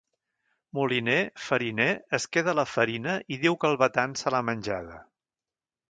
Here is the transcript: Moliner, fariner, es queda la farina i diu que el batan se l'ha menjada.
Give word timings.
Moliner, 0.77 1.17
fariner, 1.49 1.87
es 2.19 2.27
queda 2.37 2.57
la 2.61 2.67
farina 2.73 3.19
i 3.37 3.41
diu 3.45 3.61
que 3.63 3.73
el 3.73 3.81
batan 3.87 4.21
se 4.23 4.35
l'ha 4.37 4.45
menjada. 4.51 5.03